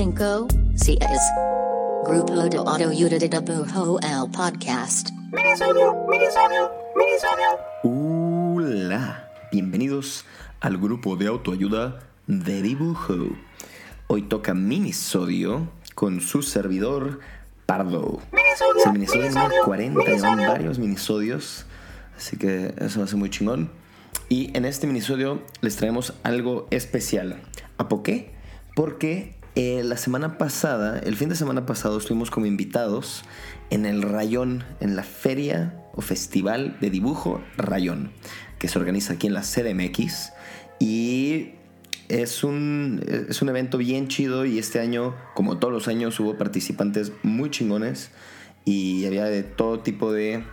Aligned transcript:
cinco, 0.00 0.48
seis. 0.76 0.98
Grupo 2.06 2.32
de 2.48 2.56
Autoayuda 2.56 3.18
de 3.18 3.28
Dibujo 3.28 4.00
el 4.00 4.30
podcast. 4.30 5.10
Minisodio, 5.30 5.94
minisodio, 6.08 6.70
minisodio. 6.96 7.58
Hola, 7.82 9.28
bienvenidos 9.52 10.24
al 10.60 10.78
grupo 10.78 11.16
de 11.16 11.26
autoayuda 11.26 12.00
de 12.26 12.62
dibujo. 12.62 13.14
Hoy 14.06 14.22
toca 14.22 14.54
minisodio 14.54 15.70
con 15.94 16.22
su 16.22 16.40
servidor 16.40 17.20
Pardo. 17.66 18.22
Es 18.32 18.86
el 18.86 18.92
minisodio 18.94 19.28
número 19.28 19.64
40, 19.66 20.02
llevan 20.02 20.38
varios 20.38 20.78
minisodios, 20.78 21.66
así 22.16 22.38
que 22.38 22.72
eso 22.78 23.00
va 23.00 23.04
a 23.04 23.08
ser 23.08 23.18
muy 23.18 23.28
chingón. 23.28 23.70
Y 24.30 24.56
en 24.56 24.64
este 24.64 24.86
minisodio 24.86 25.42
les 25.60 25.76
traemos 25.76 26.14
algo 26.22 26.68
especial. 26.70 27.42
¿A 27.76 27.90
por 27.90 28.02
qué? 28.02 28.32
Porque 28.74 29.38
eh, 29.56 29.82
la 29.84 29.96
semana 29.96 30.38
pasada, 30.38 31.00
el 31.00 31.16
fin 31.16 31.28
de 31.28 31.34
semana 31.34 31.66
pasado, 31.66 31.98
estuvimos 31.98 32.30
como 32.30 32.46
invitados 32.46 33.24
en 33.70 33.84
el 33.84 34.02
Rayón, 34.02 34.64
en 34.80 34.94
la 34.94 35.02
feria 35.02 35.74
o 35.92 36.02
festival 36.02 36.78
de 36.80 36.90
dibujo 36.90 37.42
Rayón, 37.56 38.12
que 38.58 38.68
se 38.68 38.78
organiza 38.78 39.14
aquí 39.14 39.26
en 39.26 39.34
la 39.34 39.42
CDMX. 39.42 40.32
Y 40.78 41.50
es 42.08 42.44
un, 42.44 43.02
es 43.28 43.42
un 43.42 43.48
evento 43.48 43.78
bien 43.78 44.08
chido 44.08 44.44
y 44.44 44.58
este 44.58 44.78
año, 44.78 45.16
como 45.34 45.58
todos 45.58 45.72
los 45.72 45.88
años, 45.88 46.18
hubo 46.20 46.38
participantes 46.38 47.12
muy 47.22 47.50
chingones 47.50 48.10
y 48.64 49.04
había 49.06 49.24
de 49.24 49.42
todo 49.42 49.80
tipo 49.80 50.12
de 50.12 50.44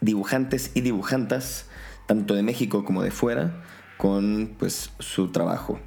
dibujantes 0.00 0.70
y 0.74 0.82
dibujantas, 0.82 1.66
tanto 2.06 2.34
de 2.34 2.42
México 2.42 2.84
como 2.84 3.02
de 3.02 3.10
fuera, 3.10 3.62
con 3.96 4.54
pues 4.56 4.92
su 5.00 5.28
trabajo. 5.28 5.80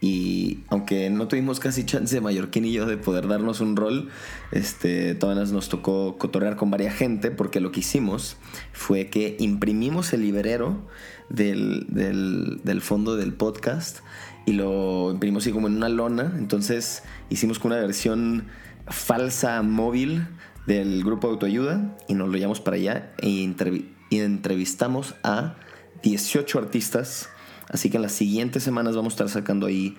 Y 0.00 0.60
aunque 0.68 1.08
no 1.08 1.26
tuvimos 1.26 1.58
casi 1.58 1.84
chance 1.84 2.20
Mallorquín 2.20 2.66
y 2.66 2.72
yo 2.72 2.86
de 2.86 2.96
poder 2.98 3.28
darnos 3.28 3.60
un 3.60 3.76
rol, 3.76 4.08
este, 4.52 5.14
todavía 5.14 5.44
nos 5.44 5.68
tocó 5.68 6.18
cotorrear 6.18 6.56
con 6.56 6.70
varias 6.70 6.94
gente 6.94 7.30
porque 7.30 7.60
lo 7.60 7.72
que 7.72 7.80
hicimos 7.80 8.36
fue 8.72 9.08
que 9.08 9.36
imprimimos 9.40 10.12
el 10.12 10.20
librero 10.22 10.86
del, 11.30 11.86
del, 11.88 12.80
fondo 12.82 13.16
del 13.16 13.32
podcast 13.32 14.00
y 14.44 14.52
lo 14.52 15.10
imprimimos 15.10 15.44
así 15.44 15.52
como 15.52 15.66
en 15.66 15.76
una 15.76 15.88
lona. 15.88 16.34
Entonces 16.38 17.02
hicimos 17.30 17.58
con 17.58 17.72
una 17.72 17.80
versión 17.80 18.44
falsa 18.88 19.62
móvil 19.62 20.26
del 20.66 21.02
grupo 21.04 21.28
de 21.28 21.32
autoayuda 21.34 21.96
y 22.06 22.14
nos 22.14 22.28
lo 22.28 22.34
llevamos 22.36 22.60
para 22.60 22.76
allá 22.76 23.14
e 23.18 23.28
entrev- 23.28 23.86
y 24.10 24.20
entrevistamos 24.20 25.14
a 25.22 25.56
18 26.02 26.58
artistas. 26.58 27.30
Así 27.68 27.90
que 27.90 27.96
en 27.96 28.02
las 28.02 28.12
siguientes 28.12 28.62
semanas 28.62 28.96
vamos 28.96 29.12
a 29.12 29.14
estar 29.14 29.28
sacando 29.28 29.66
ahí 29.66 29.96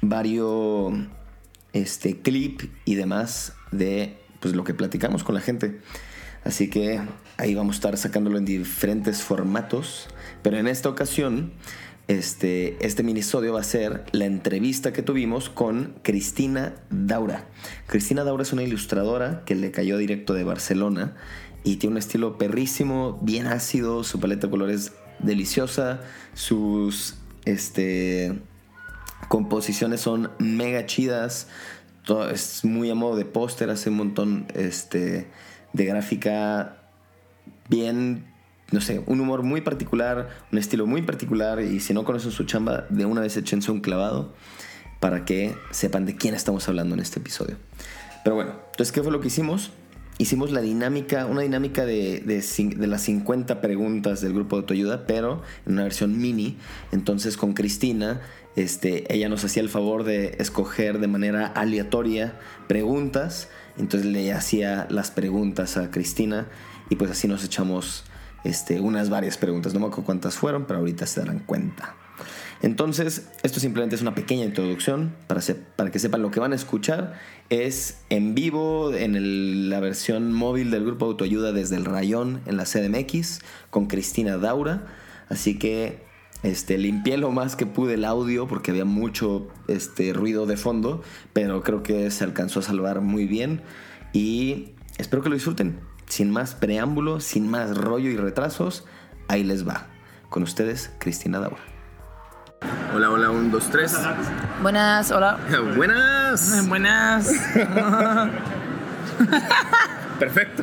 varios 0.00 0.92
este, 1.72 2.20
clip 2.20 2.62
y 2.84 2.94
demás 2.94 3.54
de 3.72 4.16
pues, 4.40 4.54
lo 4.54 4.64
que 4.64 4.74
platicamos 4.74 5.24
con 5.24 5.34
la 5.34 5.40
gente. 5.40 5.80
Así 6.44 6.68
que 6.68 7.00
ahí 7.36 7.54
vamos 7.54 7.76
a 7.76 7.78
estar 7.78 7.96
sacándolo 7.96 8.38
en 8.38 8.44
diferentes 8.44 9.22
formatos. 9.22 10.08
Pero 10.42 10.58
en 10.58 10.66
esta 10.66 10.88
ocasión, 10.88 11.52
este, 12.06 12.84
este 12.84 13.02
minisodio 13.02 13.54
va 13.54 13.60
a 13.60 13.64
ser 13.64 14.04
la 14.12 14.26
entrevista 14.26 14.92
que 14.92 15.02
tuvimos 15.02 15.48
con 15.48 15.94
Cristina 16.02 16.74
Daura. 16.90 17.48
Cristina 17.86 18.24
Daura 18.24 18.42
es 18.42 18.52
una 18.52 18.62
ilustradora 18.62 19.42
que 19.46 19.54
le 19.54 19.70
cayó 19.70 19.96
directo 19.96 20.34
de 20.34 20.44
Barcelona 20.44 21.16
y 21.64 21.76
tiene 21.76 21.94
un 21.94 21.98
estilo 21.98 22.36
perrísimo, 22.36 23.18
bien 23.22 23.46
ácido, 23.46 24.04
su 24.04 24.20
paleta 24.20 24.48
de 24.48 24.50
colores 24.50 24.92
deliciosa, 25.18 26.00
sus 26.34 27.16
este, 27.44 28.38
composiciones 29.28 30.00
son 30.00 30.30
mega 30.38 30.86
chidas, 30.86 31.48
es 32.32 32.64
muy 32.64 32.90
a 32.90 32.94
modo 32.94 33.16
de 33.16 33.24
póster, 33.24 33.70
hace 33.70 33.90
un 33.90 33.96
montón 33.96 34.46
este, 34.54 35.28
de 35.72 35.84
gráfica 35.84 36.76
bien, 37.68 38.26
no 38.70 38.80
sé, 38.80 39.02
un 39.06 39.20
humor 39.20 39.42
muy 39.42 39.60
particular, 39.60 40.28
un 40.52 40.58
estilo 40.58 40.86
muy 40.86 41.02
particular 41.02 41.60
y 41.60 41.80
si 41.80 41.94
no 41.94 42.04
conocen 42.04 42.30
su 42.30 42.44
chamba, 42.44 42.86
de 42.90 43.06
una 43.06 43.20
vez 43.20 43.36
échense 43.36 43.70
un 43.70 43.80
clavado 43.80 44.34
para 45.00 45.24
que 45.24 45.54
sepan 45.70 46.06
de 46.06 46.16
quién 46.16 46.34
estamos 46.34 46.68
hablando 46.68 46.94
en 46.94 47.00
este 47.00 47.20
episodio. 47.20 47.56
Pero 48.22 48.36
bueno, 48.36 48.52
entonces, 48.70 48.90
¿qué 48.90 49.02
fue 49.02 49.12
lo 49.12 49.20
que 49.20 49.28
hicimos? 49.28 49.70
Hicimos 50.16 50.52
la 50.52 50.60
dinámica, 50.60 51.26
una 51.26 51.40
dinámica 51.40 51.84
de, 51.84 52.20
de, 52.20 52.40
de 52.76 52.86
las 52.86 53.02
50 53.02 53.60
preguntas 53.60 54.20
del 54.20 54.32
grupo 54.32 54.56
de 54.56 54.60
autoayuda, 54.60 55.06
pero 55.06 55.42
en 55.66 55.72
una 55.72 55.82
versión 55.82 56.18
mini. 56.18 56.56
Entonces 56.92 57.36
con 57.36 57.52
Cristina, 57.52 58.20
este, 58.54 59.12
ella 59.12 59.28
nos 59.28 59.44
hacía 59.44 59.62
el 59.62 59.68
favor 59.68 60.04
de 60.04 60.36
escoger 60.38 61.00
de 61.00 61.08
manera 61.08 61.46
aleatoria 61.46 62.38
preguntas. 62.68 63.48
Entonces 63.76 64.08
le 64.08 64.32
hacía 64.32 64.86
las 64.88 65.10
preguntas 65.10 65.76
a 65.76 65.90
Cristina 65.90 66.46
y 66.90 66.96
pues 66.96 67.10
así 67.10 67.26
nos 67.26 67.44
echamos 67.44 68.04
este, 68.44 68.80
unas 68.80 69.10
varias 69.10 69.36
preguntas. 69.36 69.74
No 69.74 69.80
me 69.80 69.86
acuerdo 69.86 70.04
cuántas 70.04 70.36
fueron, 70.36 70.66
pero 70.66 70.78
ahorita 70.78 71.06
se 71.06 71.20
darán 71.20 71.40
cuenta. 71.40 71.96
Entonces, 72.64 73.28
esto 73.42 73.60
simplemente 73.60 73.94
es 73.94 74.00
una 74.00 74.14
pequeña 74.14 74.46
introducción 74.46 75.14
para, 75.26 75.42
que 75.90 75.98
sepan 75.98 76.22
lo 76.22 76.30
que 76.30 76.40
van 76.40 76.52
a 76.52 76.54
escuchar. 76.54 77.12
Es 77.50 77.98
en 78.08 78.34
vivo 78.34 78.94
en 78.94 79.68
la 79.68 79.80
versión 79.80 80.32
móvil 80.32 80.70
del 80.70 80.82
grupo 80.82 81.04
autoayuda 81.04 81.52
desde 81.52 81.76
el 81.76 81.84
Rayón 81.84 82.40
en 82.46 82.56
la 82.56 82.64
CDMX 82.64 83.40
con 83.68 83.84
Cristina 83.84 84.38
Daura. 84.38 84.86
Así 85.28 85.58
que 85.58 86.06
este, 86.42 86.78
limpié 86.78 87.18
lo 87.18 87.32
más 87.32 87.54
que 87.54 87.66
pude 87.66 87.94
el 87.94 88.04
audio 88.06 88.48
porque 88.48 88.70
había 88.70 88.86
mucho 88.86 89.48
este, 89.68 90.14
ruido 90.14 90.46
de 90.46 90.56
fondo, 90.56 91.02
pero 91.34 91.62
creo 91.62 91.82
que 91.82 92.10
se 92.10 92.24
alcanzó 92.24 92.60
a 92.60 92.62
salvar 92.62 93.02
muy 93.02 93.26
bien 93.26 93.60
y 94.14 94.70
espero 94.96 95.22
que 95.22 95.28
lo 95.28 95.34
disfruten. 95.34 95.80
Sin 96.08 96.30
más 96.30 96.54
preámbulo, 96.54 97.20
sin 97.20 97.46
más 97.46 97.76
rollo 97.76 98.08
y 98.08 98.16
retrasos, 98.16 98.86
ahí 99.28 99.44
les 99.44 99.68
va. 99.68 99.88
Con 100.30 100.42
ustedes, 100.42 100.90
Cristina 100.98 101.40
Daura. 101.40 101.73
Hola, 102.94 103.10
hola, 103.10 103.30
un, 103.30 103.50
dos, 103.50 103.68
tres. 103.70 103.98
Buenas, 104.62 105.10
hola. 105.10 105.38
Buenas. 105.76 106.68
Buenas. 106.68 107.28
Perfecto. 110.18 110.62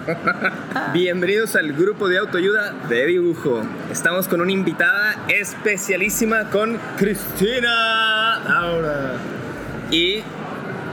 Bienvenidos 0.94 1.56
al 1.58 1.74
grupo 1.74 2.08
de 2.08 2.18
autoayuda 2.20 2.72
de 2.88 3.06
dibujo. 3.06 3.64
Estamos 3.92 4.28
con 4.30 4.40
una 4.40 4.52
invitada 4.52 5.16
especialísima 5.28 6.46
con 6.46 6.80
Cristina 6.98 8.40
Laura. 8.48 9.14
Y 9.92 10.24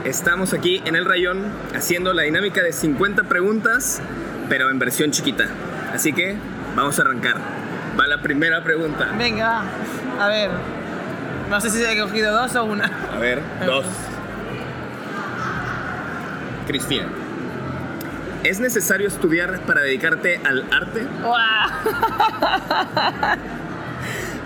estamos 0.03 0.53
aquí 0.53 0.81
en 0.85 0.97
el 0.97 1.05
rayón 1.05 1.45
haciendo 1.73 2.11
la 2.13 2.23
dinámica 2.23 2.61
de 2.61 2.73
50 2.73 3.23
preguntas, 3.23 4.01
pero 4.49 4.69
en 4.69 4.77
versión 4.77 5.11
chiquita. 5.11 5.47
Así 5.93 6.11
que 6.11 6.35
vamos 6.75 6.99
a 6.99 7.03
arrancar. 7.03 7.37
Va 7.97 8.07
la 8.07 8.21
primera 8.21 8.61
pregunta. 8.63 9.13
Venga, 9.17 9.63
a 10.19 10.27
ver. 10.27 10.49
No 11.49 11.59
sé 11.59 11.69
si 11.69 11.83
he 11.83 11.99
cogido 11.99 12.33
dos 12.33 12.55
o 12.55 12.63
una. 12.65 12.89
A 13.13 13.17
ver, 13.17 13.41
dos. 13.65 13.85
Cristina. 16.67 17.07
¿Es 18.43 18.59
necesario 18.59 19.07
estudiar 19.07 19.59
para 19.61 19.81
dedicarte 19.81 20.39
al 20.45 20.65
arte? 20.71 21.07
¡Guau! 21.21 21.39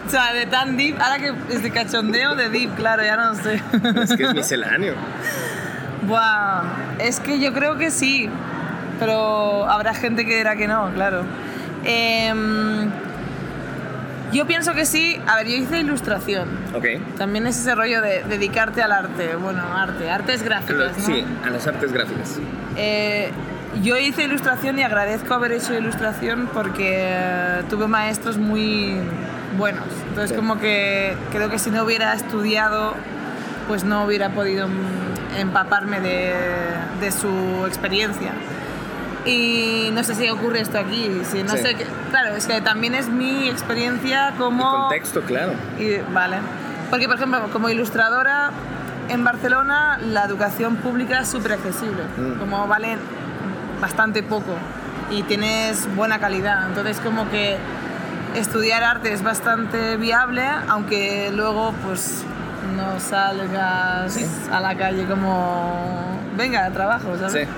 O 0.05 0.09
sea, 0.15 0.33
de 0.33 0.45
tan 0.45 0.77
deep, 0.77 1.01
ahora 1.01 1.17
que 1.17 1.33
es 1.49 1.63
de 1.63 1.71
cachondeo, 1.71 2.35
de 2.35 2.49
deep, 2.49 2.75
claro, 2.75 3.03
ya 3.03 3.15
no 3.15 3.33
sé. 3.33 3.59
Es 4.03 4.15
que 4.15 4.23
es 4.23 4.33
misceláneo. 4.35 4.93
Buah, 6.03 6.61
es 6.99 7.19
que 7.19 7.39
yo 7.39 7.51
creo 7.53 7.77
que 7.77 7.89
sí, 7.89 8.29
pero 8.99 9.67
habrá 9.67 9.95
gente 9.95 10.25
que 10.25 10.35
dirá 10.35 10.55
que 10.55 10.67
no, 10.67 10.91
claro. 10.93 11.23
Em, 11.83 12.91
yo 14.33 14.45
pienso 14.45 14.73
que 14.73 14.85
sí. 14.85 15.19
A 15.27 15.37
ver, 15.37 15.47
yo 15.47 15.55
hice 15.55 15.79
ilustración. 15.79 16.49
Ok. 16.73 16.85
También 17.17 17.47
es 17.47 17.57
ese 17.57 17.75
rollo 17.75 18.01
de 18.01 18.23
dedicarte 18.23 18.81
al 18.81 18.91
arte. 18.91 19.35
Bueno, 19.35 19.61
arte, 19.73 20.09
artes 20.09 20.43
gráficas. 20.43 20.97
¿no? 20.97 21.05
Sí, 21.05 21.23
a 21.45 21.49
las 21.49 21.65
artes 21.67 21.91
gráficas. 21.93 22.39
Eh, 22.75 23.31
yo 23.81 23.97
hice 23.97 24.23
ilustración 24.23 24.77
y 24.79 24.83
agradezco 24.83 25.33
haber 25.33 25.51
hecho 25.53 25.73
ilustración 25.73 26.49
porque 26.53 27.05
eh, 27.07 27.61
tuve 27.69 27.87
maestros 27.87 28.37
muy 28.37 28.95
buenos. 29.57 29.85
Entonces 30.09 30.31
Sí. 30.31 30.35
como 30.35 30.59
que 30.59 31.15
creo 31.31 31.49
que 31.49 31.59
si 31.59 31.69
no 31.71 31.83
hubiera 31.83 32.13
estudiado, 32.13 32.93
pues 33.67 33.83
no 33.83 34.03
hubiera 34.05 34.29
podido 34.29 34.67
mm, 34.67 35.37
empaparme 35.39 36.01
de, 36.01 36.33
de 36.99 37.11
su 37.11 37.63
experiencia. 37.67 38.31
Y 39.25 39.89
no 39.93 40.03
sé 40.03 40.15
si 40.15 40.29
ocurre 40.29 40.59
esto 40.61 40.77
aquí, 40.77 41.09
si 41.31 41.43
no 41.43 41.53
Sí. 41.53 41.59
sé 41.59 41.75
qué- 41.75 41.87
Claro, 42.09 42.35
es 42.35 42.45
que 42.45 42.59
también 42.61 42.93
es 42.95 43.07
mi 43.07 43.47
experiencia 43.49 44.33
como... 44.37 44.69
Contexto, 44.81 45.21
claro. 45.21 45.53
Y- 45.79 45.97
vale. 46.13 46.37
Porque, 46.89 47.07
por 47.07 47.15
ejemplo, 47.15 47.41
como 47.51 47.69
ilustradora 47.69 48.51
en 49.09 49.23
Barcelona, 49.23 49.97
la 50.01 50.25
educación 50.25 50.75
pública 50.75 51.21
es 51.21 51.29
súper 51.29 51.53
accesible. 51.53 52.03
Mm. 52.17 52.37
Como 52.39 52.67
vale 52.67 52.97
bastante 53.81 54.23
poco 54.23 54.53
y 55.09 55.23
tienes 55.23 55.87
buena 55.95 56.19
calidad. 56.19 56.67
Entonces, 56.67 56.99
como 56.99 57.29
que 57.29 57.57
estudiar 58.35 58.83
arte 58.83 59.13
es 59.13 59.23
bastante 59.23 59.97
viable, 59.97 60.43
aunque 60.67 61.31
luego, 61.33 61.73
pues, 61.85 62.23
no 62.75 62.99
salgas 62.99 64.13
Sí. 64.13 64.25
a 64.51 64.59
la 64.59 64.75
calle 64.75 65.05
como, 65.05 66.19
venga, 66.37 66.69
trabajo, 66.71 67.15
¿sabes? 67.17 67.33
Sí. 67.47 67.53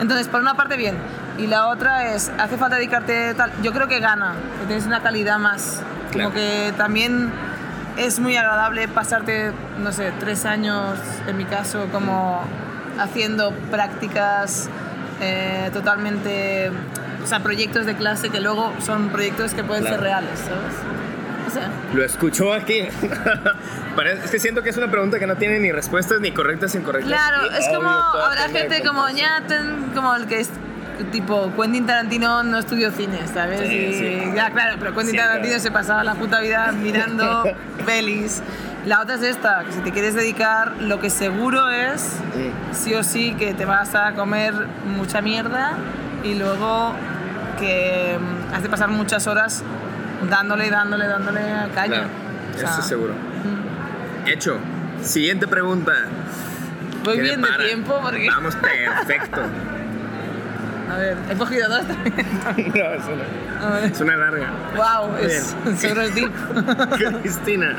Entonces, 0.00 0.28
por 0.28 0.40
una 0.40 0.54
parte, 0.54 0.76
bien. 0.76 0.96
Y 1.38 1.46
la 1.46 1.68
otra 1.68 2.12
es, 2.14 2.30
hace 2.38 2.56
falta 2.56 2.76
dedicarte 2.76 3.34
tal. 3.34 3.52
Yo 3.62 3.72
creo 3.72 3.88
que 3.88 4.00
gana, 4.00 4.34
que 4.60 4.66
tienes 4.66 4.86
una 4.86 5.02
calidad 5.02 5.38
más. 5.38 5.82
Claro. 6.10 6.30
Como 6.30 6.34
que 6.40 6.72
también 6.76 7.30
es 7.96 8.18
muy 8.20 8.36
agradable 8.36 8.88
pasarte, 8.88 9.52
no 9.78 9.92
sé, 9.92 10.12
tres 10.20 10.44
años, 10.46 10.98
en 11.26 11.36
mi 11.36 11.44
caso, 11.44 11.86
como 11.92 12.40
haciendo 12.98 13.52
prácticas 13.70 14.68
eh, 15.20 15.70
totalmente. 15.72 16.70
O 17.22 17.26
sea, 17.26 17.40
proyectos 17.40 17.84
de 17.86 17.94
clase 17.94 18.30
que 18.30 18.40
luego 18.40 18.72
son 18.84 19.08
proyectos 19.10 19.52
que 19.52 19.62
pueden 19.64 19.82
Claro. 19.84 19.96
ser 19.96 20.04
reales, 20.04 20.38
¿sabes? 20.38 20.74
O 21.48 21.50
sea, 21.54 21.68
Lo 21.94 22.04
escuchó 22.04 22.52
aquí. 22.52 22.82
Parece- 23.96 24.24
es 24.24 24.30
que 24.30 24.38
siento 24.38 24.62
que 24.62 24.70
es 24.70 24.76
una 24.76 24.90
pregunta 24.90 25.18
que 25.18 25.26
no 25.26 25.36
tiene 25.36 25.58
ni 25.58 25.72
respuestas 25.72 26.20
ni 26.20 26.30
correctas 26.32 26.74
ni 26.74 26.80
incorrectas. 26.82 27.10
Claro, 27.12 27.50
es 27.50 27.66
como 27.68 27.88
habrá 27.88 28.48
gente 28.48 28.82
como 28.86 29.08
ya 29.10 29.42
ten- 29.46 29.90
como 29.94 30.14
el 30.14 30.26
que 30.26 30.40
es 30.40 30.50
tipo 31.12 31.52
Quentin 31.56 31.86
Tarantino 31.86 32.42
no 32.42 32.58
estudió 32.58 32.90
cine, 32.90 33.18
¿sabes? 33.32 33.60
Sí, 33.68 33.74
y 33.76 33.94
sí. 33.94 34.32
ya 34.34 34.50
claro, 34.50 34.76
pero 34.78 34.92
Quentin 34.92 35.10
Siempre. 35.12 35.28
Tarantino 35.28 35.58
se 35.60 35.70
pasaba 35.70 36.02
la 36.04 36.14
puta 36.14 36.40
vida 36.40 36.72
mirando 36.82 37.44
pelis. 37.86 38.42
La 38.84 39.00
otra 39.02 39.16
es 39.16 39.22
esta, 39.22 39.64
que 39.64 39.72
si 39.72 39.80
te 39.80 39.92
quieres 39.92 40.14
dedicar, 40.14 40.72
lo 40.80 41.00
que 41.00 41.10
seguro 41.10 41.68
es 41.70 42.16
sí 42.72 42.94
o 42.94 43.02
sí 43.02 43.34
que 43.38 43.52
te 43.54 43.64
vas 43.64 43.94
a 43.94 44.12
comer 44.12 44.54
mucha 44.96 45.20
mierda 45.20 45.72
y 46.24 46.34
luego 46.34 46.94
que 47.60 48.16
mm, 48.18 48.54
has 48.54 48.62
de 48.62 48.68
pasar 48.68 48.88
muchas 48.88 49.26
horas 49.26 49.62
dándole, 50.28 50.70
dándole, 50.70 51.06
dándole 51.06 51.40
a 51.40 51.68
caña. 51.74 51.88
Claro, 51.88 52.08
O 52.54 52.58
sea, 52.58 52.70
eso 52.70 52.82
seguro. 52.82 53.14
mm. 53.14 54.28
Hecho. 54.28 54.58
Siguiente 55.02 55.46
pregunta. 55.46 55.92
Voy 57.04 57.16
¿Qué 57.16 57.22
bien 57.22 57.40
de 57.40 57.48
tiempo 57.66 57.98
porque... 58.02 58.26
Vamos, 58.28 58.56
perfecto. 58.56 59.40
A 60.90 60.96
ver, 60.96 61.16
he 61.30 61.34
cogido 61.36 61.68
dos 61.68 61.86
también. 61.86 62.26
no, 62.74 62.84
eso 62.94 63.10
no. 63.60 63.76
Es 63.84 64.00
una 64.00 64.16
larga. 64.16 64.50
Wow, 64.74 65.16
es 65.18 65.54
sobre 65.78 66.08
deep. 66.10 66.32
Cristina, 67.22 67.76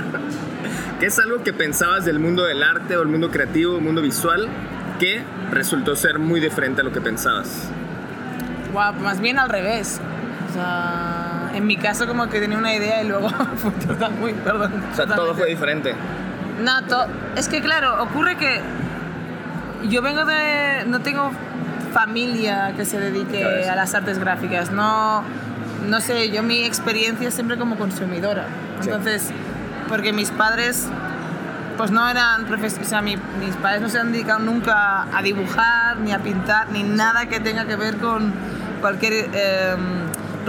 ¿qué 1.00 1.08
es 1.08 1.18
algo 1.18 1.44
que 1.44 1.52
pensabas 1.52 2.06
del 2.06 2.20
mundo 2.20 2.46
del 2.46 2.62
arte 2.62 2.96
o 2.98 3.02
el 3.02 3.08
mundo 3.08 3.32
creativo, 3.32 3.78
el 3.78 3.84
mundo 3.84 4.04
visual, 4.04 4.48
que 5.00 5.24
resultó 5.52 5.96
ser 5.96 6.20
muy 6.20 6.40
diferente 6.40 6.82
a 6.82 6.84
lo 6.84 6.92
que 6.92 7.02
pensabas? 7.02 7.70
Wow, 8.74 8.94
más 9.02 9.20
bien 9.20 9.40
al 9.40 9.50
revés. 9.50 10.00
O 10.50 10.54
sea, 10.54 11.29
en 11.60 11.68
mi 11.68 11.78
caso 11.78 12.08
como 12.08 12.28
que 12.30 12.40
tenía 12.40 12.58
una 12.58 12.74
idea 12.74 13.04
y 13.04 13.08
luego 13.08 13.30
fue 13.58 13.72
total, 13.86 14.12
muy, 14.14 14.34
perdón. 14.34 14.74
O 14.92 14.96
sea, 14.96 15.06
todo 15.06 15.16
totalmente. 15.16 15.40
fue 15.42 15.50
diferente. 15.50 15.94
No, 16.64 16.84
to- 16.86 17.06
es 17.36 17.48
que 17.48 17.62
claro, 17.62 18.02
ocurre 18.04 18.36
que 18.38 18.60
yo 19.90 20.02
vengo 20.02 20.26
de... 20.26 20.84
no 20.88 21.00
tengo 21.02 21.32
familia 21.94 22.74
que 22.76 22.86
se 22.86 23.00
dedique 23.00 23.68
a 23.70 23.76
las 23.76 23.94
artes 23.96 24.20
gráficas, 24.20 24.72
no, 24.72 25.24
no 25.88 26.02
sé, 26.02 26.30
yo 26.32 26.44
mi 26.44 26.64
experiencia 26.64 27.28
es 27.30 27.34
siempre 27.34 27.58
como 27.58 27.76
consumidora. 27.78 28.46
Sí. 28.82 28.90
Entonces, 28.90 29.32
porque 29.88 30.14
mis 30.14 30.30
padres 30.32 30.88
pues 31.78 31.92
no 31.92 32.08
eran 32.10 32.46
profesores, 32.46 32.86
o 32.88 32.90
sea, 32.90 33.02
mi- 33.02 33.16
mis 33.40 33.56
padres 33.62 33.82
no 33.82 33.88
se 33.90 34.00
han 34.00 34.12
dedicado 34.12 34.40
nunca 34.40 35.04
a 35.16 35.22
dibujar, 35.24 35.98
ni 35.98 36.12
a 36.12 36.20
pintar, 36.20 36.70
ni 36.72 36.84
nada 36.84 37.28
que 37.28 37.40
tenga 37.40 37.66
que 37.66 37.76
ver 37.78 37.96
con 37.98 38.34
cualquier 38.82 39.30
eh, 39.34 39.76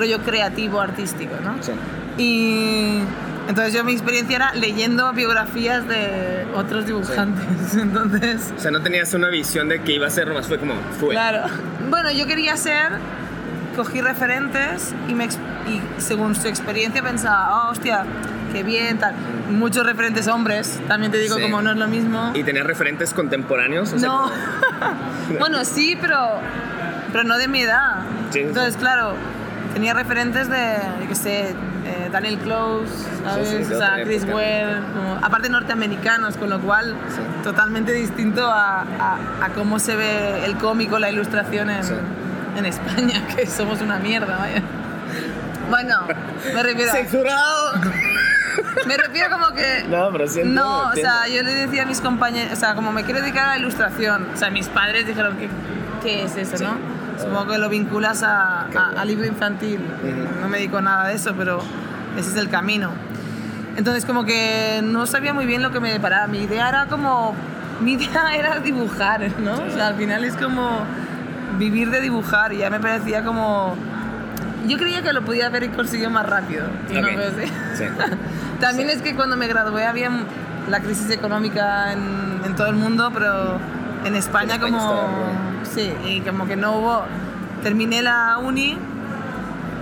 rollo 0.00 0.18
creativo, 0.22 0.80
artístico, 0.80 1.34
¿no? 1.44 1.62
Sí. 1.62 1.72
Y 2.18 3.00
entonces 3.48 3.72
yo 3.72 3.84
mi 3.84 3.92
experiencia 3.92 4.36
era 4.36 4.54
leyendo 4.54 5.12
biografías 5.12 5.86
de 5.88 6.46
otros 6.54 6.86
dibujantes. 6.86 7.74
Entonces, 7.74 8.52
O 8.56 8.60
sea, 8.60 8.70
no 8.70 8.80
tenías 8.82 9.12
una 9.14 9.28
visión 9.28 9.68
de 9.68 9.82
que 9.82 9.92
iba 9.92 10.06
a 10.06 10.10
ser 10.10 10.28
nomás, 10.28 10.46
fue 10.46 10.58
como, 10.58 10.74
fue. 10.98 11.10
claro. 11.10 11.42
Bueno, 11.88 12.10
yo 12.10 12.26
quería 12.26 12.56
ser, 12.56 12.92
cogí 13.76 14.00
referentes 14.00 14.94
y, 15.08 15.14
me, 15.14 15.24
y 15.26 15.80
según 15.98 16.34
su 16.34 16.48
experiencia 16.48 17.02
pensaba, 17.02 17.66
oh, 17.68 17.70
hostia, 17.72 18.04
qué 18.52 18.62
bien, 18.62 18.98
tal. 18.98 19.14
Muchos 19.50 19.84
referentes 19.86 20.28
hombres, 20.28 20.80
también 20.86 21.10
te 21.10 21.18
digo, 21.18 21.36
Sí. 21.36 21.42
como 21.42 21.62
no 21.62 21.70
es 21.72 21.76
lo 21.76 21.88
mismo. 21.88 22.32
¿Y 22.34 22.44
tenías 22.44 22.66
referentes 22.66 23.12
contemporáneos? 23.14 23.92
O 23.92 23.98
sea, 23.98 24.08
No. 24.08 24.30
bueno, 25.40 25.64
sí, 25.64 25.96
pero, 26.00 26.38
pero 27.12 27.24
no 27.24 27.36
de 27.38 27.48
mi 27.48 27.62
edad. 27.62 28.02
Sí, 28.30 28.40
sí, 28.40 28.46
Entonces, 28.48 28.76
claro, 28.76 29.14
tenía 29.72 29.94
referentes 29.94 30.48
de, 30.48 30.76
yo 31.02 31.08
qué 31.08 31.14
sé, 31.14 31.40
eh, 31.50 32.08
Daniel 32.12 32.38
Close, 32.38 32.90
¿sabes? 33.24 33.48
Sí, 33.48 33.56
sí, 33.58 33.64
de 33.64 33.76
o 33.76 33.78
sea, 33.78 34.02
Chris. 34.04 34.24
Ware, 34.24 34.76
como- 34.94 35.24
aparte 35.24 35.48
norteamericanos, 35.48 36.36
con 36.36 36.50
lo 36.50 36.60
cual 36.60 36.96
Sí. 37.08 37.20
totalmente 37.44 37.92
distinto 37.92 38.46
a, 38.50 38.80
a- 38.82 39.18
a 39.44 39.48
cómo 39.54 39.78
se 39.78 39.96
ve 39.96 40.44
el 40.44 40.56
cómico, 40.56 40.98
la 40.98 41.10
ilustración 41.10 41.70
en, 41.70 42.66
España, 42.66 43.22
que 43.36 43.46
somos 43.46 43.80
una 43.80 43.98
mierda, 43.98 44.36
vaya. 44.36 44.62
Bueno, 45.70 46.00
me 46.54 46.62
refiero. 46.62 46.92
¡Censurado! 46.92 47.72
Me 48.86 48.96
refiero 48.96 49.30
como 49.30 49.54
que... 49.54 49.84
No, 49.88 50.10
pero 50.10 50.26
sí 50.26 50.40
entiendo, 50.40 50.62
No, 50.62 50.88
o 50.90 50.92
sea, 50.94 51.28
yo 51.28 51.42
le 51.44 51.54
decía 51.54 51.84
a 51.84 51.86
mis 51.86 52.00
compañeros, 52.00 52.52
o 52.52 52.56
sea, 52.56 52.74
como 52.74 52.90
me 52.92 53.04
quiero 53.04 53.20
dedicar 53.20 53.44
a 53.48 53.52
la 53.52 53.58
ilustración, 53.58 54.26
o 54.34 54.36
sea, 54.36 54.50
mis 54.50 54.66
padres 54.68 55.06
dijeron, 55.06 55.36
¿qué, 55.38 55.48
qué 56.02 56.24
es 56.24 56.36
eso, 56.36 56.62
no? 56.64 56.76
Supongo 57.20 57.48
que 57.52 57.58
lo 57.58 57.68
vinculas 57.68 58.22
a, 58.22 58.62
a- 58.66 58.92
a 59.00 59.04
libro 59.04 59.26
infantil. 59.26 59.80
No 60.40 60.48
me 60.48 60.58
dedico 60.58 60.78
a 60.78 60.82
nada 60.82 61.08
de 61.08 61.14
eso, 61.14 61.34
pero 61.36 61.60
ese 62.16 62.30
es 62.30 62.36
el 62.36 62.48
camino. 62.48 62.90
Entonces, 63.76 64.04
como 64.04 64.24
que 64.24 64.80
no 64.82 65.06
sabía 65.06 65.32
muy 65.32 65.46
bien 65.46 65.62
lo 65.62 65.70
que 65.70 65.80
me 65.80 65.90
deparaba. 65.92 66.26
Mi 66.26 66.38
idea 66.42 66.68
era 66.68 66.86
como. 66.86 67.34
Mi 67.80 67.92
idea 67.94 68.34
era 68.34 68.58
dibujar, 68.60 69.30
¿no? 69.38 69.52
O 69.54 69.70
sea, 69.70 69.88
al 69.88 69.94
final 69.94 70.24
es 70.24 70.34
como 70.36 70.70
vivir 71.58 71.90
de 71.90 72.00
dibujar 72.00 72.52
y 72.52 72.58
ya 72.58 72.70
me 72.70 72.80
parecía 72.80 73.24
como. 73.24 73.74
Yo 74.66 74.76
creía 74.76 75.02
que 75.02 75.12
lo 75.12 75.22
podía 75.24 75.46
haber 75.46 75.70
conseguido 75.70 76.10
más 76.10 76.26
rápido. 76.26 76.66
Y 76.90 76.94
no. 77.00 77.08
Sí. 77.76 77.84
También 78.60 78.90
es 78.90 79.00
que 79.02 79.14
cuando 79.14 79.36
me 79.36 79.46
gradué 79.46 79.86
había 79.86 80.10
la 80.68 80.80
crisis 80.80 81.10
económica 81.10 81.92
en, 81.92 82.40
en 82.44 82.54
todo 82.56 82.68
el 82.68 82.76
mundo, 82.76 83.10
pero 83.14 83.58
en 84.04 84.14
España, 84.14 84.54
En 84.56 84.60
España 84.60 84.60
como... 84.60 84.78
estaba. 84.78 85.08
Sí, 85.74 85.94
y 86.06 86.20
como 86.20 86.46
que 86.46 86.56
no 86.56 86.72
hubo... 86.76 87.04
Terminé 87.62 88.02
la 88.02 88.38
uni 88.38 88.76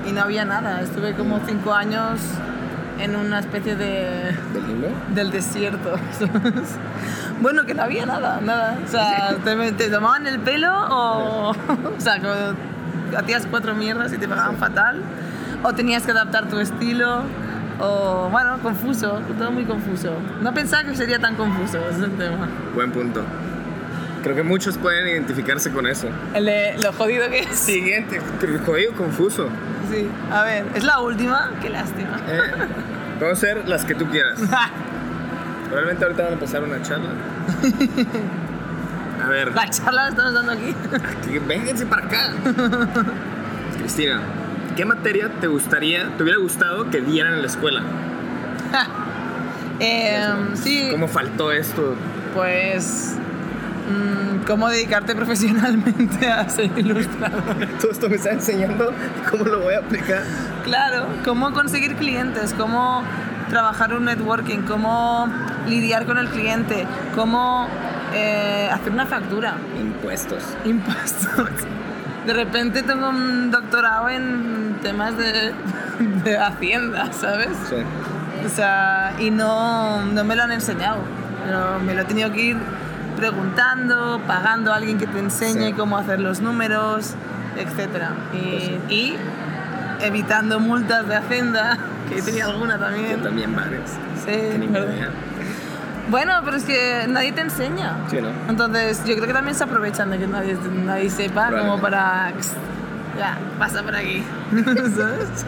y 0.09 0.13
no 0.13 0.23
había 0.23 0.45
nada. 0.45 0.81
Estuve 0.81 1.15
como 1.15 1.41
cinco 1.47 1.73
años 1.75 2.21
en 2.99 3.15
una 3.17 3.39
especie 3.39 3.77
de... 3.77 4.37
¿Del 4.53 4.67
limbo? 4.67 4.89
del 5.15 5.31
desierto. 5.31 5.95
bueno, 7.41 7.65
que 7.65 7.75
no 7.75 7.83
había 7.83 8.07
nada, 8.07 8.41
nada. 8.41 8.79
O 8.85 8.89
sea, 8.89 9.37
te, 9.45 9.73
te 9.73 9.89
tomaban 9.89 10.27
el 10.27 10.41
pelo 10.41 10.73
o... 10.91 11.51
o 11.97 12.01
sea, 12.01 12.21
hacías 13.17 13.47
cuatro 13.47 13.75
mierdas 13.75 14.13
y 14.13 14.19
te 14.19 14.29
pagaban 14.29 14.57
fatal. 14.57 15.03
O 15.63 15.73
tenías 15.73 16.05
que 16.05 16.13
adaptar 16.13 16.49
tu 16.49 16.59
estilo. 16.59 17.23
O, 17.81 18.29
bueno, 18.31 18.59
confuso, 18.61 19.21
todo 19.39 19.53
muy 19.53 19.65
confuso. 19.65 20.13
No 20.43 20.53
pensaba 20.53 20.83
que 20.83 20.97
sería 20.97 21.21
tan 21.21 21.37
confuso, 21.37 21.79
ese 21.79 21.99
es 21.99 22.05
el 22.05 22.17
tema. 22.17 22.49
Buen 22.75 22.91
punto. 22.91 23.23
Creo 24.23 24.35
que 24.35 24.43
muchos 24.43 24.77
pueden 24.79 25.07
identificarse 25.09 25.71
con 25.71 25.87
eso. 25.87 26.09
El 26.35 26.47
de 26.47 26.77
lo 26.83 26.93
jodido 26.93 27.29
que 27.31 27.41
es. 27.41 27.59
Siguiente. 27.59 28.21
Jodido, 28.67 28.93
confuso. 28.93 29.49
Sí. 29.91 30.09
A 30.31 30.43
ver, 30.43 30.67
es 30.75 30.85
la 30.85 31.01
última, 31.01 31.53
qué 31.63 31.71
lástima. 31.71 32.21
Eh, 32.29 33.25
a 33.25 33.31
hacer 33.33 33.69
las 33.69 33.85
que 33.85 33.95
tú 33.95 34.07
quieras. 34.11 34.41
Probablemente 35.67 36.05
ahorita 36.05 36.23
van 36.23 36.31
a 36.33 36.35
empezar 36.35 36.63
una 36.63 36.83
charla. 36.83 37.11
A 39.23 39.29
ver, 39.29 39.55
la 39.55 39.69
charla 39.69 40.05
la 40.05 40.09
estamos 40.11 40.35
dando 40.35 40.53
aquí. 40.53 40.75
que 41.31 41.39
vénganse 41.41 41.87
para 41.87 42.07
acá. 42.07 42.33
Cristina, 43.79 44.21
¿qué 44.77 44.85
materia 44.85 45.31
te 45.41 45.47
gustaría, 45.47 46.09
te 46.17 46.23
hubiera 46.23 46.39
gustado 46.39 46.91
que 46.91 47.01
dieran 47.01 47.35
en 47.35 47.43
la 47.43 47.49
escuela? 47.49 47.83
Em, 49.81 50.57
sí. 50.57 50.89
¿Cómo 50.91 51.07
faltó 51.07 51.53
esto? 51.53 51.95
Pues. 52.35 53.15
Mm, 53.89 54.45
¿Cómo 54.47 54.69
dedicarte 54.69 55.15
profesionalmente 55.15 56.31
a 56.31 56.49
ser 56.49 56.71
ilustrador? 56.77 57.67
Todo 57.81 57.91
esto 57.91 58.09
me 58.09 58.17
está 58.17 58.31
enseñando 58.31 58.93
cómo 59.31 59.45
lo 59.45 59.61
voy 59.61 59.75
a 59.75 59.79
aplicar. 59.79 60.23
Claro, 60.65 61.07
cómo 61.25 61.53
conseguir 61.53 61.97
clientes, 61.97 62.55
cómo 62.57 63.03
trabajar 63.49 63.95
un 63.95 64.05
networking, 64.05 64.59
cómo 64.63 65.29
lidiar 65.67 66.05
con 66.07 66.19
el 66.19 66.29
cliente, 66.29 66.87
cómo 67.15 67.67
eh, 68.15 68.69
hacer 68.73 68.93
una 68.93 69.07
factura, 69.07 69.55
Impuestos. 69.81 70.43
impuestos. 70.65 71.31
De 72.27 72.33
repente 72.35 72.83
tengo 72.83 73.09
un 73.09 73.51
doctorado 73.51 74.11
en 74.11 74.77
temas 74.83 75.17
de, 75.17 75.53
de 76.25 76.39
hacienda, 76.39 77.11
¿sabes? 77.13 77.51
Sí. 77.69 77.77
O 78.45 78.49
sea, 78.51 79.15
y 79.19 79.31
no, 79.31 80.05
no 80.05 80.25
me 80.25 80.37
lo 80.37 80.43
han 80.43 80.53
enseñado. 80.53 80.99
Pero 81.45 81.79
me 81.81 81.95
lo 81.95 82.03
he 82.03 82.05
tenido 82.05 82.31
que 82.31 82.43
ir 82.43 82.57
preguntando, 83.19 84.21
pagando 84.27 84.73
a 84.73 84.77
alguien 84.77 84.97
que 84.99 85.07
te 85.07 85.19
enseñe 85.19 85.67
Sí. 85.69 85.73
cómo 85.75 85.99
hacer 85.99 86.21
los 86.21 86.41
números, 86.41 87.15
etc. 87.57 88.05
Y, 88.33 88.93
y 88.95 89.17
evitando 90.01 90.61
multas 90.61 91.07
de 91.09 91.17
Hacienda, 91.17 91.77
que 92.09 92.23
tenía 92.23 92.47
alguna 92.47 92.75
Yo 92.75 92.81
también. 92.85 93.23
también 93.23 93.57
varias. 93.57 93.91
Sí. 94.25 94.69
Bueno, 96.11 96.33
pero 96.45 96.57
es 96.57 96.65
que 96.65 97.07
nadie 97.09 97.33
te 97.33 97.43
enseña. 97.43 97.97
Sí, 98.09 98.21
¿no? 98.21 98.29
Entonces, 98.49 99.01
yo 99.05 99.15
creo 99.17 99.27
que 99.27 99.35
también 99.35 99.55
se 99.57 99.65
aprovechan 99.65 100.11
de 100.11 100.19
que 100.19 100.27
nadie, 100.27 100.57
nadie 100.85 101.11
sepa, 101.11 101.51
como 101.51 101.79
para. 101.81 102.33
Ya, 103.19 103.37
pasa 103.59 103.83
por 103.83 103.95
aquí. 103.97 104.25
¿Sabes? 104.97 105.45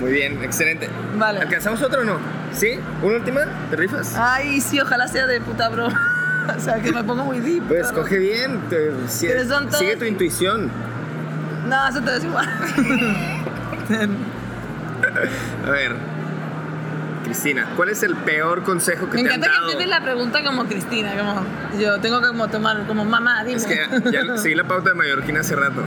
Muy 0.00 0.12
bien, 0.12 0.42
excelente. 0.42 0.88
Vale. 1.18 1.40
¿Alcanzamos 1.40 1.82
otro 1.82 2.02
o 2.02 2.04
no? 2.04 2.16
¿Sí? 2.52 2.78
¿Una 3.02 3.16
última? 3.16 3.40
¿Te 3.70 3.76
rifas? 3.76 4.14
Ay, 4.16 4.60
sí, 4.60 4.80
ojalá 4.80 5.08
sea 5.08 5.26
de 5.26 5.40
puta 5.40 5.68
broma. 5.68 6.00
o 6.56 6.60
sea, 6.60 6.80
que 6.80 6.92
me 6.92 7.02
pongo 7.04 7.24
muy 7.24 7.40
deep. 7.40 7.62
Pues 7.68 7.90
coge 7.92 8.18
bien, 8.18 8.60
te- 8.68 8.92
si- 9.08 9.28
todos- 9.28 9.76
sigue 9.78 9.96
tu 9.96 10.04
intuición. 10.04 10.70
No, 11.68 11.88
eso 11.88 12.00
todo 12.00 12.14
es 12.16 12.24
igual. 12.24 12.48
A 15.66 15.70
ver, 15.70 15.96
Cristina, 17.24 17.66
¿cuál 17.76 17.88
es 17.90 18.02
el 18.02 18.14
peor 18.16 18.62
consejo 18.62 19.08
que 19.08 19.16
Me 19.18 19.22
te 19.24 19.28
han 19.30 19.34
encanta 19.36 19.46
que 19.48 19.52
dado? 19.52 19.70
empieces 19.72 19.88
la 19.90 20.02
pregunta 20.02 20.44
como 20.44 20.64
Cristina, 20.66 21.12
como 21.16 21.44
yo 21.80 21.98
tengo 22.00 22.20
que 22.20 22.28
como 22.28 22.48
tomar 22.48 22.86
como 22.86 23.04
mamá, 23.04 23.44
dime. 23.44 23.56
Es 23.58 23.66
que 23.66 23.86
ya 24.12 24.36
seguí 24.36 24.54
la 24.54 24.64
pauta 24.64 24.90
de 24.90 24.94
Mallorquín 24.94 25.36
hace 25.36 25.54
rato. 25.56 25.82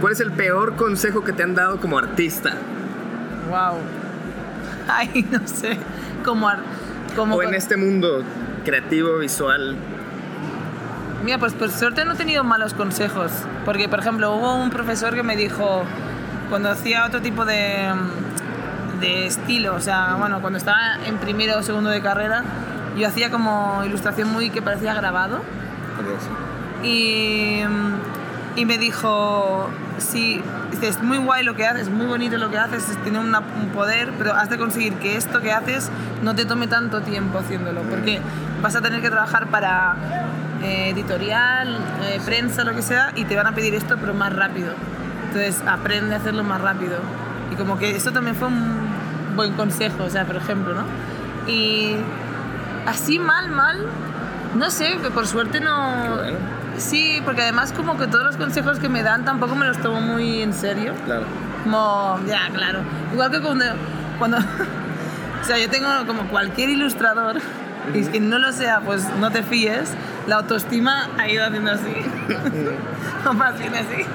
¿Cuál 0.00 0.12
es 0.14 0.20
el 0.20 0.32
peor 0.32 0.76
consejo 0.76 1.22
que 1.24 1.32
te 1.32 1.42
han 1.42 1.54
dado 1.54 1.78
como 1.78 1.98
artista? 1.98 2.52
Wow. 3.50 3.78
Ay, 4.88 5.26
no 5.30 5.46
sé. 5.46 5.76
Como 6.24 6.48
ar- 6.48 6.62
como 7.16 7.36
O 7.36 7.42
en 7.42 7.48
con- 7.48 7.54
este 7.54 7.76
mundo 7.76 8.22
creativo, 8.64 9.18
visual. 9.18 9.76
Mira, 11.24 11.38
pues 11.38 11.52
por 11.52 11.70
suerte 11.70 12.04
no 12.04 12.12
he 12.12 12.16
tenido 12.16 12.44
malos 12.44 12.74
consejos. 12.74 13.30
Porque, 13.64 13.88
por 13.88 14.00
ejemplo, 14.00 14.34
hubo 14.34 14.54
un 14.54 14.70
profesor 14.70 15.14
que 15.14 15.22
me 15.22 15.36
dijo, 15.36 15.82
cuando 16.48 16.70
hacía 16.70 17.06
otro 17.06 17.20
tipo 17.20 17.44
de, 17.44 17.90
de 19.00 19.26
estilo, 19.26 19.74
o 19.74 19.80
sea, 19.80 20.16
bueno, 20.18 20.40
cuando 20.40 20.58
estaba 20.58 20.98
en 21.06 21.18
primero 21.18 21.58
o 21.58 21.62
segundo 21.62 21.90
de 21.90 22.00
carrera, 22.00 22.44
yo 22.96 23.06
hacía 23.06 23.30
como 23.30 23.82
ilustración 23.84 24.32
muy 24.32 24.50
que 24.50 24.62
parecía 24.62 24.94
grabado. 24.94 25.40
Y, 26.82 27.60
y 28.56 28.64
me 28.64 28.78
dijo, 28.78 29.68
sí, 29.98 30.42
dice, 30.42 30.59
es 30.82 31.02
muy 31.02 31.18
guay 31.18 31.44
lo 31.44 31.54
que 31.54 31.66
haces, 31.66 31.82
es 31.82 31.90
muy 31.90 32.06
bonito 32.06 32.36
lo 32.38 32.50
que 32.50 32.58
haces, 32.58 32.88
es- 32.88 33.02
tiene 33.02 33.18
un 33.18 33.32
poder, 33.74 34.12
pero 34.18 34.34
has 34.34 34.48
de 34.50 34.58
conseguir 34.58 34.94
que 34.94 35.16
esto 35.16 35.40
que 35.40 35.52
haces 35.52 35.90
no 36.22 36.34
te 36.34 36.44
tome 36.44 36.66
tanto 36.66 37.00
tiempo 37.02 37.38
haciéndolo, 37.38 37.82
porque 37.82 38.20
vas 38.62 38.74
a 38.76 38.80
tener 38.80 39.00
que 39.00 39.10
trabajar 39.10 39.46
para 39.48 39.94
eh, 40.62 40.90
editorial, 40.90 41.74
eh, 42.02 42.20
prensa, 42.24 42.64
lo 42.64 42.74
que 42.74 42.82
sea, 42.82 43.12
y 43.16 43.24
te 43.24 43.34
van 43.34 43.46
a 43.46 43.52
pedir 43.54 43.74
esto, 43.74 43.96
pero 43.98 44.12
más 44.12 44.30
rápido. 44.34 44.74
Entonces, 45.28 45.62
aprende 45.66 46.14
a 46.14 46.18
hacerlo 46.18 46.44
más 46.44 46.60
rápido. 46.60 46.98
Y 47.50 47.54
como 47.56 47.78
que 47.78 47.96
esto 47.96 48.12
también 48.12 48.36
fue 48.36 48.48
un 48.48 48.76
buen 49.36 49.54
consejo, 49.54 50.04
o 50.04 50.10
sea, 50.10 50.26
por 50.26 50.36
ejemplo, 50.36 50.74
¿no? 50.74 50.82
Y 51.50 51.94
así 52.86 53.18
mal, 53.18 53.48
mal, 53.50 53.86
no 54.54 54.70
sé, 54.70 54.98
por 55.14 55.26
suerte 55.26 55.60
no... 55.60 56.16
Sí, 56.80 57.20
porque 57.24 57.42
además 57.42 57.72
como 57.72 57.96
que 57.98 58.06
todos 58.06 58.24
los 58.24 58.36
consejos 58.36 58.78
que 58.78 58.88
me 58.88 59.02
dan 59.02 59.24
tampoco 59.24 59.54
me 59.54 59.66
los 59.66 59.78
tomo 59.78 60.00
muy 60.00 60.42
en 60.42 60.52
serio. 60.52 60.94
Claro. 61.04 61.24
Como, 61.62 62.18
ya, 62.26 62.48
claro. 62.52 62.80
Igual 63.12 63.30
que 63.30 63.40
cuando... 63.40 63.64
cuando 64.18 64.38
o 65.40 65.44
sea, 65.44 65.58
yo 65.58 65.68
tengo 65.68 65.88
como 66.06 66.28
cualquier 66.28 66.70
ilustrador, 66.70 67.40
y 67.94 67.98
es 67.98 68.08
que 68.08 68.20
no 68.20 68.38
lo 68.38 68.52
sea, 68.52 68.80
pues 68.80 69.06
no 69.18 69.30
te 69.30 69.42
fíes, 69.42 69.92
la 70.26 70.36
autoestima 70.36 71.08
ha 71.18 71.28
ido 71.28 71.44
haciendo 71.44 71.72
así. 71.72 71.94
o 73.28 73.32
más 73.34 73.58
bien 73.58 73.74
así. 73.74 74.06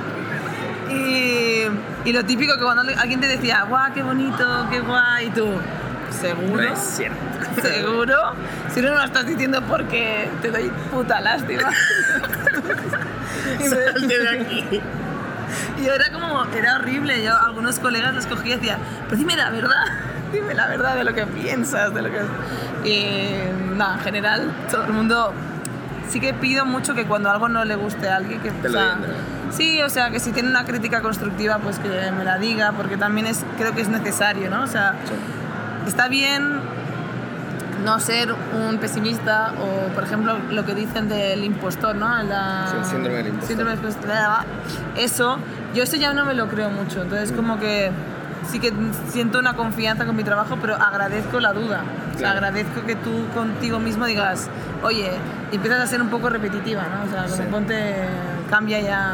Y, 0.93 2.07
y 2.07 2.13
lo 2.13 2.23
típico 2.25 2.55
que 2.55 2.63
cuando 2.63 2.83
alguien 2.97 3.19
te 3.19 3.27
decía, 3.27 3.63
guau, 3.67 3.91
qué 3.93 4.03
bonito, 4.03 4.67
qué 4.69 4.79
guay, 4.79 5.27
y 5.27 5.29
tú, 5.31 5.47
No 6.23 6.29
¿seguro? 6.29 6.63
es 6.63 6.79
cierto. 6.79 7.17
¿Seguro? 7.61 8.15
Si 8.73 8.81
no 8.81 8.89
me 8.91 8.95
lo 8.97 9.03
estás 9.03 9.25
diciendo 9.27 9.61
porque 9.67 10.29
te 10.41 10.51
doy 10.51 10.71
puta 10.91 11.21
lástima. 11.21 11.69
y, 13.59 13.63
me- 13.63 13.69
Salte 13.69 14.19
de 14.19 14.29
aquí. 14.29 14.65
y 15.81 15.85
era 15.85 16.11
como, 16.11 16.45
era 16.55 16.75
horrible. 16.77 17.23
Yo 17.23 17.33
a 17.35 17.45
algunos 17.45 17.79
colegas 17.79 18.13
los 18.13 18.25
cogía 18.25 18.55
y 18.55 18.57
decía, 18.57 18.77
pero 19.05 19.17
dime 19.17 19.35
la 19.35 19.49
verdad, 19.49 19.85
dime 20.31 20.53
la 20.53 20.67
verdad 20.67 20.95
de 20.95 21.03
lo 21.03 21.13
que 21.13 21.25
piensas, 21.25 21.93
de 21.93 22.01
lo 22.01 22.09
que... 22.11 22.21
Y 22.89 23.75
nada, 23.75 23.95
en 23.95 23.99
general, 24.01 24.51
todo 24.69 24.85
el 24.85 24.93
mundo... 24.93 25.33
Sí 26.09 26.19
que 26.19 26.33
pido 26.35 26.65
mucho 26.65 26.93
que 26.93 27.05
cuando 27.05 27.31
algo 27.31 27.49
no 27.49 27.65
le 27.65 27.75
guste 27.75 28.07
a 28.07 28.17
alguien, 28.17 28.39
que... 28.39 28.51
Te 28.51 28.67
o 28.67 28.71
sea, 28.71 28.97
Sí, 29.51 29.81
o 29.81 29.89
sea, 29.89 30.09
que 30.11 30.19
si 30.19 30.31
tiene 30.31 30.49
una 30.49 30.65
crítica 30.65 31.01
constructiva, 31.01 31.59
pues 31.59 31.79
que 31.79 31.87
me 32.11 32.23
la 32.25 32.37
diga, 32.37 32.73
porque 32.73 32.97
también 32.97 33.25
es, 33.25 33.45
creo 33.57 33.73
que 33.73 33.81
es 33.81 33.87
necesario, 33.87 34.49
¿no? 34.49 34.63
O 34.63 34.67
sea, 34.67 34.95
está 35.87 36.07
bien 36.07 36.59
no 37.83 37.99
ser 37.99 38.33
un 38.33 38.77
pesimista 38.79 39.51
o, 39.61 39.93
por 39.93 40.03
ejemplo, 40.03 40.37
lo 40.49 40.65
que 40.65 40.73
dicen 40.73 41.07
del 41.07 41.43
impostor, 41.43 41.95
¿no? 41.95 42.07
La- 42.23 42.67
Sí, 42.71 42.77
el 42.79 42.85
síndrome 42.85 43.17
del 43.17 43.27
impostor. 43.27 43.47
síndrome 43.47 43.71
del 43.75 43.79
impostor. 43.85 44.11
Eso, 44.97 45.37
yo 45.75 45.83
eso 45.83 45.95
ya 45.97 46.13
no 46.13 46.25
me 46.25 46.33
lo 46.33 46.47
creo 46.47 46.69
mucho. 46.69 47.03
Entonces, 47.03 47.31
Mm. 47.31 47.35
como 47.35 47.59
que 47.59 47.91
sí 48.49 48.59
que 48.59 48.73
siento 49.09 49.37
una 49.39 49.53
confianza 49.55 50.05
con 50.05 50.15
mi 50.15 50.23
trabajo, 50.23 50.57
pero 50.61 50.75
agradezco 50.75 51.39
la 51.39 51.53
duda. 51.53 51.83
O 52.15 52.17
sea, 52.17 52.31
agradezco 52.31 52.83
que 52.87 52.95
tú 52.95 53.25
contigo 53.35 53.79
mismo 53.79 54.05
digas, 54.05 54.47
oye, 54.83 55.11
y 55.51 55.55
empiezas 55.55 55.81
a 55.81 55.87
ser 55.87 56.01
un 56.01 56.09
poco 56.09 56.29
repetitiva, 56.29 56.83
¿no? 56.83 57.07
O 57.07 57.11
sea, 57.11 57.23
como 57.23 57.35
Sí. 57.35 57.49
ponte, 57.51 57.95
cambia 58.49 58.79
ya, 58.79 59.13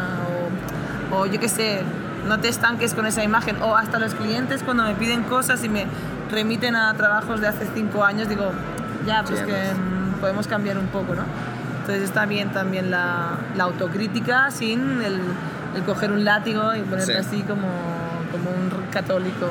o, 1.12 1.18
o 1.18 1.26
yo 1.26 1.40
qué 1.40 1.50
sé, 1.50 1.82
no 2.28 2.40
te 2.40 2.48
estanques 2.48 2.94
con 2.94 3.06
esa 3.06 3.24
imagen. 3.24 3.62
O 3.64 3.76
hasta 3.76 4.00
los 4.00 4.14
clientes 4.14 4.64
cuando 4.64 4.84
me 4.84 4.94
piden 4.94 5.24
cosas 5.24 5.64
y 5.64 5.70
me 5.70 5.88
remiten 6.32 6.76
a 6.76 6.94
trabajos 6.96 7.42
de 7.42 7.48
hace 7.48 7.68
cinco 7.76 8.04
años, 8.04 8.28
digo, 8.30 8.52
ya, 9.06 9.24
pues 9.24 9.40
Sí, 9.40 9.46
que 9.46 9.54
mm, 9.54 10.20
podemos 10.20 10.48
cambiar 10.48 10.78
un 10.78 10.88
poco, 10.88 11.14
¿no? 11.16 11.24
Entonces 11.82 12.04
está 12.04 12.26
bien 12.26 12.52
también 12.52 12.92
la, 12.92 13.38
la 13.56 13.64
autocrítica 13.66 14.50
sin 14.52 15.02
el, 15.02 15.20
el 15.76 15.84
coger 15.84 16.12
un 16.12 16.24
látigo 16.24 16.76
y 16.76 16.82
ponerte 16.82 17.14
Sí. 17.14 17.20
así 17.20 17.42
como, 17.42 17.68
como 18.32 18.50
un 18.52 18.72
católico. 18.92 19.50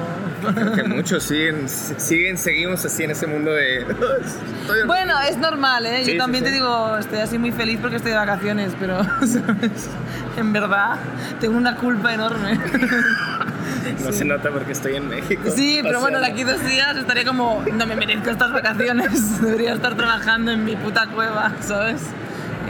Creo 0.55 0.73
que 0.73 0.85
muchos 0.85 1.25
siguen, 1.25 1.69
siguen, 1.69 2.39
seguimos 2.39 2.85
así 2.85 3.03
en 3.05 3.11
ese 3.11 3.27
mundo 3.27 3.53
de. 3.53 3.85
Bueno, 4.87 5.19
es 5.29 5.37
normal, 5.39 5.85
¿eh? 5.87 6.03
Sí, 6.05 6.13
Yo 6.13 6.19
también 6.19 6.45
te 6.45 6.51
digo, 6.53 6.97
estoy 6.99 7.19
así 7.19 7.37
muy 7.39 7.51
feliz 7.51 7.79
porque 7.81 7.97
estoy 7.97 8.13
de 8.13 8.19
vacaciones, 8.19 8.73
pero, 8.79 9.03
¿sabes? 9.27 9.89
En 10.37 10.53
verdad, 10.53 10.97
tengo 11.41 11.57
una 11.59 11.75
culpa 11.75 12.15
enorme. 12.15 12.59
No 14.05 14.13
se 14.13 14.25
nota 14.25 14.51
porque 14.51 14.73
estoy 14.73 14.97
en 14.97 15.09
México. 15.09 15.43
Sí, 15.55 15.81
pero 15.83 16.01
bueno, 16.01 16.21
de 16.21 16.27
aquí 16.27 16.45
dos 16.45 16.65
días 16.65 16.97
estaría 16.97 17.25
como, 17.25 17.65
no 17.73 17.87
me 17.87 17.97
merezco 17.97 18.31
estas 18.31 18.53
vacaciones, 18.53 19.41
debería 19.43 19.75
estar 19.75 19.97
trabajando 19.97 20.51
en 20.53 20.65
mi 20.65 20.77
puta 20.77 21.07
cueva, 21.09 21.55
¿sabes? 21.61 22.03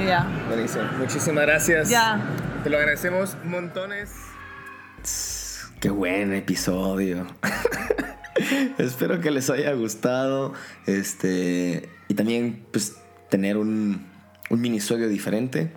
Y 0.00 0.06
ya. 0.06 0.26
Buenísimo. 0.48 0.84
Muchísimas 0.98 1.44
gracias. 1.44 1.88
Ya. 1.88 2.20
Te 2.62 2.70
lo 2.70 2.78
agradecemos 2.78 3.36
montones. 3.44 4.10
Qué 5.80 5.90
buen 5.90 6.34
episodio. 6.34 7.26
Espero 8.78 9.20
que 9.20 9.30
les 9.30 9.48
haya 9.50 9.72
gustado. 9.72 10.52
Este. 10.86 11.88
Y 12.08 12.14
también, 12.14 12.66
pues, 12.72 12.96
tener 13.28 13.56
un, 13.56 14.06
un 14.50 14.60
minisodio 14.60 15.08
diferente. 15.08 15.72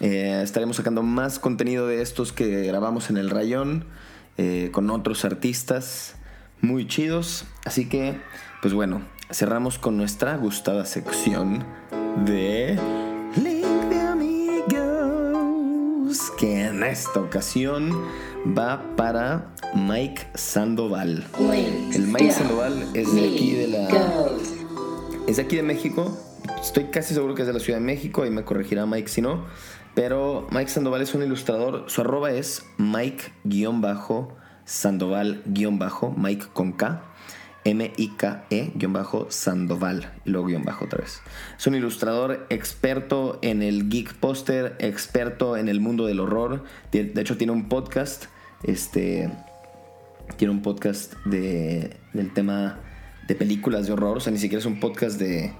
Eh, 0.00 0.40
estaremos 0.42 0.76
sacando 0.76 1.02
más 1.02 1.38
contenido 1.38 1.86
de 1.86 2.00
estos 2.00 2.32
que 2.32 2.64
grabamos 2.64 3.10
en 3.10 3.18
el 3.18 3.30
rayón. 3.30 3.84
Eh, 4.42 4.70
con 4.72 4.88
otros 4.88 5.26
artistas 5.26 6.14
muy 6.62 6.86
chidos. 6.86 7.44
Así 7.66 7.90
que, 7.90 8.18
pues 8.62 8.72
bueno, 8.72 9.02
cerramos 9.30 9.76
con 9.78 9.98
nuestra 9.98 10.34
gustada 10.38 10.86
sección 10.86 11.62
de 12.24 12.78
Link 13.36 13.66
de 13.90 14.00
Amigos. 14.00 14.72
Que 16.38 16.68
en 16.68 16.82
esta 16.82 17.20
ocasión 17.20 17.92
va 18.56 18.96
para 18.96 19.52
Mike 19.74 20.28
Sandoval. 20.32 21.26
El 21.92 22.06
Mike 22.06 22.32
Sandoval 22.32 22.88
es 22.94 23.14
de 23.14 23.34
aquí 23.34 23.52
de 23.56 23.68
la. 23.68 23.88
Es 25.28 25.36
de 25.36 25.42
aquí 25.42 25.56
de 25.56 25.62
México. 25.62 26.18
Estoy 26.62 26.84
casi 26.84 27.12
seguro 27.12 27.34
que 27.34 27.42
es 27.42 27.46
de 27.46 27.52
la 27.52 27.60
Ciudad 27.60 27.78
de 27.78 27.84
México. 27.84 28.24
Y 28.24 28.30
me 28.30 28.42
corregirá 28.42 28.86
Mike 28.86 29.08
si 29.10 29.20
no. 29.20 29.44
Pero 30.00 30.48
Mike 30.50 30.70
Sandoval 30.70 31.02
es 31.02 31.14
un 31.14 31.22
ilustrador. 31.22 31.84
Su 31.88 32.00
arroba 32.00 32.32
es 32.32 32.64
Mike-Sandoval- 32.78 35.42
Mike 36.16 36.46
con 36.54 36.72
K. 36.72 37.02
M-I-K-E-Sandoval. 37.64 40.12
Y 40.24 40.30
luego 40.30 40.46
guion 40.46 40.64
bajo 40.64 40.86
otra 40.86 41.00
vez. 41.00 41.20
Es 41.58 41.66
un 41.66 41.74
ilustrador 41.74 42.46
experto 42.48 43.38
en 43.42 43.62
el 43.62 43.90
geek 43.90 44.14
poster, 44.14 44.74
experto 44.78 45.58
en 45.58 45.68
el 45.68 45.80
mundo 45.80 46.06
del 46.06 46.20
horror. 46.20 46.64
De 46.92 47.12
hecho, 47.16 47.36
tiene 47.36 47.52
un 47.52 47.68
podcast. 47.68 48.24
Este 48.62 49.30
tiene 50.38 50.54
un 50.54 50.62
podcast 50.62 51.12
de, 51.26 51.98
del 52.14 52.32
tema 52.32 52.80
de 53.28 53.34
películas 53.34 53.86
de 53.86 53.92
horror. 53.92 54.16
O 54.16 54.20
sea, 54.20 54.32
ni 54.32 54.38
siquiera 54.38 54.60
es 54.60 54.66
un 54.66 54.80
podcast 54.80 55.20
de, 55.20 55.52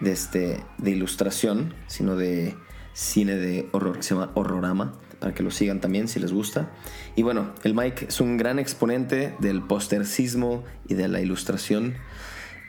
de, 0.00 0.12
este, 0.12 0.62
de 0.76 0.90
ilustración, 0.90 1.72
sino 1.86 2.16
de 2.16 2.54
cine 2.98 3.36
de 3.36 3.68
horror 3.70 3.96
que 3.96 4.02
se 4.02 4.14
llama 4.14 4.32
Horrorama. 4.34 4.94
Para 5.20 5.34
que 5.34 5.42
lo 5.42 5.50
sigan 5.50 5.80
también 5.80 6.06
si 6.06 6.20
les 6.20 6.32
gusta. 6.32 6.70
Y 7.16 7.22
bueno, 7.22 7.52
el 7.64 7.74
Mike 7.74 8.06
es 8.08 8.20
un 8.20 8.36
gran 8.36 8.58
exponente 8.58 9.34
del 9.40 9.62
postercismo 9.62 10.64
y 10.86 10.94
de 10.94 11.08
la 11.08 11.20
ilustración. 11.20 11.94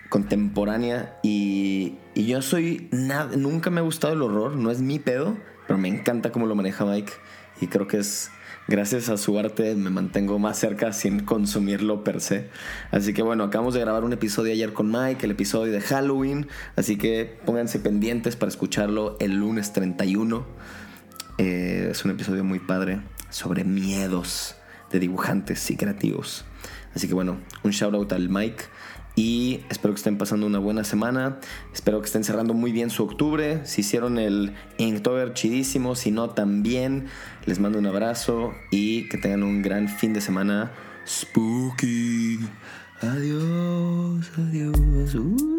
contemporánea 0.09 1.19
y, 1.21 1.97
y 2.15 2.25
yo 2.25 2.41
soy 2.41 2.87
nada, 2.91 3.35
nunca 3.37 3.69
me 3.69 3.79
ha 3.79 3.83
gustado 3.83 4.13
el 4.13 4.23
horror, 4.23 4.55
no 4.55 4.71
es 4.71 4.81
mi 4.81 4.97
pedo, 4.97 5.37
pero 5.67 5.77
me 5.77 5.87
encanta 5.87 6.31
cómo 6.31 6.47
lo 6.47 6.55
maneja 6.55 6.83
Mike 6.85 7.13
y 7.61 7.67
creo 7.67 7.87
que 7.87 7.97
es 7.97 8.31
gracias 8.69 9.09
a 9.09 9.17
su 9.17 9.37
arte 9.39 9.73
me 9.75 9.89
mantengo 9.89 10.37
más 10.37 10.57
cerca 10.57 10.93
sin 10.93 11.21
consumirlo 11.21 12.03
per 12.03 12.21
se. 12.21 12.49
Así 12.91 13.13
que 13.13 13.23
bueno, 13.23 13.43
acabamos 13.43 13.73
de 13.73 13.79
grabar 13.79 14.03
un 14.03 14.13
episodio 14.13 14.53
ayer 14.53 14.73
con 14.73 14.91
Mike, 14.91 15.25
el 15.25 15.31
episodio 15.31 15.73
de 15.73 15.81
Halloween, 15.81 16.47
así 16.75 16.97
que 16.97 17.39
pónganse 17.45 17.79
pendientes 17.79 18.35
para 18.35 18.49
escucharlo 18.49 19.17
el 19.19 19.33
lunes 19.33 19.73
31. 19.73 20.45
Eh, 21.39 21.87
es 21.91 22.05
un 22.05 22.11
episodio 22.11 22.43
muy 22.43 22.59
padre 22.59 23.01
sobre 23.29 23.63
miedos 23.63 24.55
de 24.91 24.99
dibujantes 24.99 25.69
y 25.71 25.75
creativos. 25.75 26.45
Así 26.93 27.07
que 27.07 27.15
bueno, 27.15 27.39
un 27.63 27.71
shout 27.71 27.95
out 27.95 28.13
al 28.13 28.29
Mike. 28.29 28.63
Y 29.19 29.65
espero 29.69 29.93
que 29.93 29.97
estén 29.97 30.17
pasando 30.17 30.47
una 30.47 30.59
buena 30.59 30.85
semana. 30.85 31.39
Espero 31.73 31.99
que 31.99 32.05
estén 32.05 32.23
cerrando 32.23 32.53
muy 32.53 32.71
bien 32.71 32.89
su 32.89 33.03
octubre. 33.03 33.65
Si 33.65 33.81
hicieron 33.81 34.17
el 34.17 34.53
Inktober 34.77 35.33
chidísimo, 35.33 35.95
si 35.95 36.09
no 36.09 36.29
también. 36.29 37.07
Les 37.45 37.59
mando 37.59 37.79
un 37.79 37.85
abrazo 37.85 38.53
y 38.71 39.09
que 39.09 39.17
tengan 39.17 39.43
un 39.43 39.61
gran 39.61 39.89
fin 39.89 40.13
de 40.13 40.21
semana 40.21 40.71
spooky. 41.05 42.39
Adiós, 43.01 44.31
adiós. 44.37 45.58